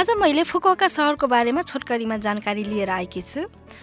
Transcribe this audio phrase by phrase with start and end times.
[0.00, 3.40] आज मैले फुकुओका सहरको बारेमा छोटकरीमा जानकारी लिएर आएकी छु।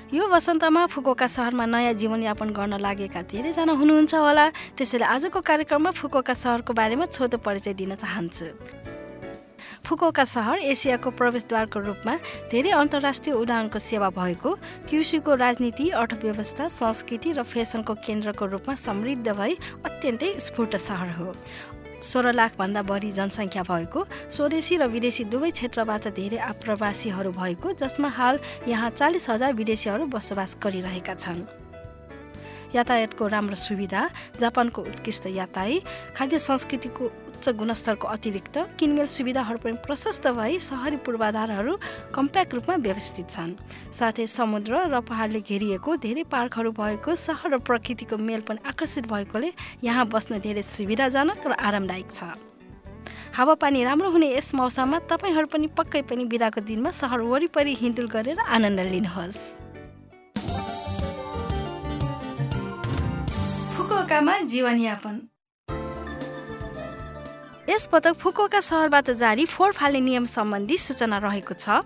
[0.10, 6.34] यो वसन्तमा फुकुओका सहरमा नयाँ जीवनयापन गर्न लागेका धेरैजना हुनुहुन्छ होला। त्यसैले आजको कार्यक्रममा फुकुओका
[6.34, 8.50] सहरको बारेमा छोटो परिचय दिन चाहन्छु।
[9.86, 12.14] फुकुओका सहर एसियाको प्रवेशद्वारको रूपमा
[12.52, 14.50] धेरै अन्तर्राष्ट्रिय उडानको सेवा भएको
[14.90, 19.54] क्युसीको राजनीति अर्थव्यवस्था संस्कृति र फेसनको केन्द्रको रूपमा समृद्ध भई
[19.86, 21.32] अत्यन्तै स्फूर्त सहर हो।
[22.02, 28.40] सोह्र लाखभन्दा बढी जनसङ्ख्या भएको स्वदेशी र विदेशी दुवै क्षेत्रबाट धेरै आप्रवासीहरू भएको जसमा हाल
[28.68, 31.42] यहाँ चालिस हजार विदेशीहरू बसोबास गरिरहेका छन्।
[32.76, 34.02] यातायातको राम्रो सुविधा
[34.40, 37.06] जापानको उत्कृष्ट यातायात खाद्य संस्कृतिको
[37.38, 41.74] उच्च गुणस्तरको अतिरिक्त किनमेल सुविधाहरू पनि प्रशस्त भई सहरी पूर्वाधारहरू
[42.10, 43.54] कम्प्याक्ट रूपमा व्यवस्थित छन्।
[43.94, 49.54] साथै समुद्र र पहाडले घेरिएको धेरै पार्कहरू भएको सहर र प्रकृतिको मेल पनि आकर्षित भएकोले
[49.86, 52.34] यहाँ बस्न धेरै सुविधाजनक र आरामदायक छ।
[53.38, 58.42] हावापानी राम्रो हुने यस मौसममा तपाईँहरू पनि पक्कै पनि बिदाको दिनमा सहर वरिपरि हिँडुल गरेर
[58.42, 59.40] आनन्द लिनुहोस्।
[63.78, 65.37] फुकुओकामा जीवनयापन।
[67.68, 71.84] यस पटक फुकुओका सहरबाट जारी फोहोर फाल्ने नियम सम्बन्धी सूचना रहेको छ।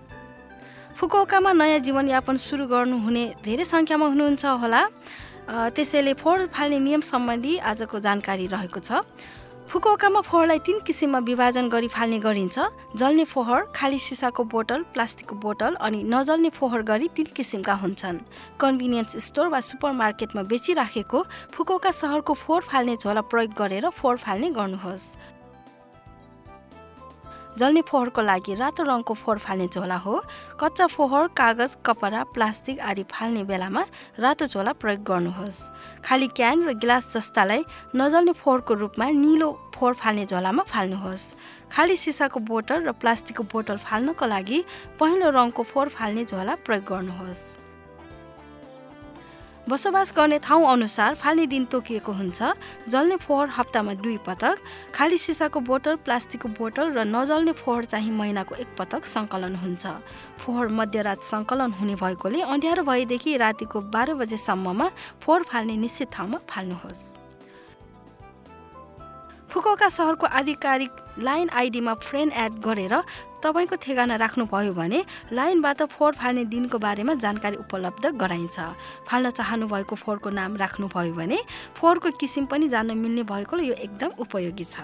[0.94, 4.82] फुकुओकामा नयाँ जीवनयापन सुरु गर्नुहुने धेरै सङ्ख्यामा हुनुहुन्छ होला।
[5.74, 9.02] त्यसैले फोहोर फाल्ने नियम सम्बन्धी आजको जानकारी रहेको छ।
[9.66, 12.56] फुकुओकामा फोहोरलाई तिन किसिममा विभाजन गरी फाल्ने गरिन्छ।
[12.94, 18.22] जल्ने फोहोर खाली सिसाको बोतल प्लास्टिकको बोतल अनि नजल्ने फोहोर गरी तिन किसिमका हुन्छन्।
[18.60, 21.18] कन्भिनियन्स स्टोर वा सुपर मार्केटमा बेचिराखेको
[21.50, 25.06] फुकुओका सहरको फोहोर फाल्ने झोला प्रयोग गरेर फोहोर फाल्ने गर्नुहोस्।
[27.58, 30.22] जल्ने फोहोरको लागि रातो रङको फोहोर फाल्ने झोला हो।
[30.60, 33.82] कच्चा फोहोर कागज कपडा प्लास्टिक आदि फाल्ने बेलामा
[34.18, 35.58] रातो झोला प्रयोग गर्नुहोस्।
[36.04, 37.64] खाली क्यान र गिलास जस्तालाई
[37.96, 41.34] नजल्ने फोहोरको रूपमा निलो फोहोर फाल्ने झोलामा फाल्नुहोस्।
[41.72, 44.64] खाली सिसाको बोतल र प्लास्टिकको बोतल फाल्नको लागि
[45.00, 47.42] पहेँलो रङको फोहोर फाल्ने झोला प्रयोग गर्नुहोस्।
[49.62, 52.42] बसोबास गर्ने ठाउँ अनुसार फाल्ने दिन तोकिएको हुन्छ
[52.90, 54.58] जल्ने फोहोर हप्तामा दुई पटक
[54.94, 59.86] खाली सिसाको बोतल प्लास्टिकको बोतल र नजल्ने फोहोर चाहिँ महिनाको एक पटक सङ्कलन हुन्छ।
[60.42, 64.90] फोहोर मध्यरात सङ्कलन हुने भएकोले अँध्यारो भएदेखि रातिको बाह्र बजेसम्ममा
[65.22, 67.02] फोहोर फाल्ने निश्चित ठाउँमा फाल्नुहोस्।
[69.50, 70.90] फुकुओका सहरको आधिकारिक
[71.22, 72.94] लाइन आइडीमा फ्रेन्ड एड गरेर
[73.42, 78.58] तपाईँको ठेगाना राख्नुभयो भने लाइनबाट फोहोर फाल्ने दिनको बारेमा जानकारी उपलब्ध गराइन्छ।
[79.06, 81.38] फाल्न चाहनुभएको फोहोरको नाम राख्नुभयो भने
[81.76, 84.76] फोहोरको किसिम पनि जान्न मिल्ने भएकोले यो एकदम उपयोगी छ।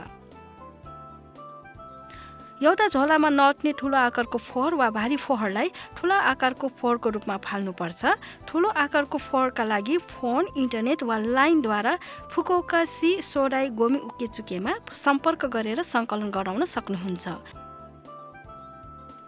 [2.58, 8.02] एउटा झोलामा नअट्ने ठुलो आकारको फोहोर वा भारी फोहोरलाई ठुलो आकारको फोहोरको रूपमा फाल्नुपर्छ।
[8.50, 11.94] ठुलो आकारको फोहोरका लागि फोन इन्टरनेट वा लाइनद्वारा
[12.34, 17.67] फुकोका सी सोडाई गोमी उकेचुकेमा सम्पर्क गरेर सङ्कलन गराउन सक्नुहुन्छ।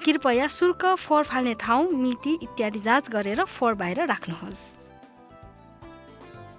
[0.05, 4.61] कृपया शुल्क फोहोर फाल्ने ठाउँ मिति इत्यादि जाँच गरेर फोहोर बाहिर राख्नुहोस्।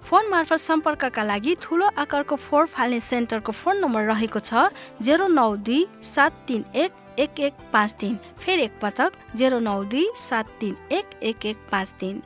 [0.04, 4.68] फोन मार्फत सम्पर्कका लागि ठुलो आकारको फोहोर फाल्ने सेन्टरको फोन नम्बर रहेको छ
[5.02, 10.06] जेरो नौ दुई सात तिन एक एक एक पाँच तिन। फेरि एकपटक जेरो नौ दुई
[10.16, 12.22] सात तिन एक एक एक पाँच तिन।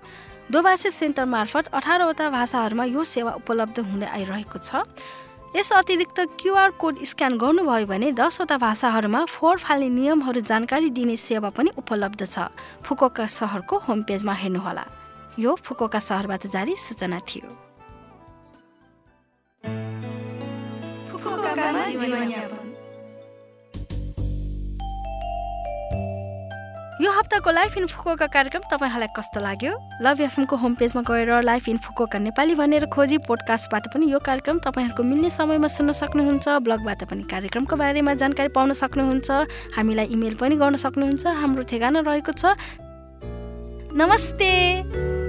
[0.53, 4.85] दोभाषी सेन्टर मार्फत अठारवटा भाषाहरूमा यो सेवा उपलब्ध हुँदै आइरहेको छ।
[5.57, 11.49] यस अतिरिक्त क्युआर कोड स्क्यान गर्नुभयो भने दसवटा भाषाहरूमा फोहोर फाल्ने नियमहरू जानकारी दिने सेवा
[11.49, 12.53] पनि उपलब्ध छ।
[12.85, 14.85] फुकोका सहरको होम पेजमा हेर्नुहोला।
[15.39, 17.66] यो फुकोका सहरबाट जारी सूचना थियो।
[27.17, 29.73] हप्ताको लाइफ इन फुकोका कार्यक्रम तपाईँहरूलाई कस्तो लाग्यो?
[30.05, 34.59] लभ एफएमको होम पेजमा गएर लाइफ इन फुकोका नेपाली भनेर खोजी पोडकास्टबाट पनि यो कार्यक्रम
[34.59, 39.31] तपाईँहरूको मिल्ने समयमा सुन्न सक्नुहुन्छ। ब्लगबाट पनि कार्यक्रमको बारेमा जानकारी पाउन सक्नुहुन्छ।
[39.77, 42.53] हामीलाई इमेल पनि गर्न सक्नुहुन्छ। हाम्रो ठेगाना रहेको छ।
[43.97, 45.26] नमस्ते!